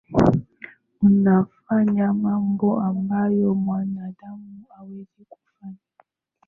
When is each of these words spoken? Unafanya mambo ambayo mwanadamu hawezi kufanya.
Unafanya 1.01 2.13
mambo 2.13 2.81
ambayo 2.81 3.53
mwanadamu 3.55 4.63
hawezi 4.75 5.25
kufanya. 5.29 5.77